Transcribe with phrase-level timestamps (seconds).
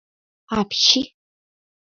[0.57, 1.01] Апчи!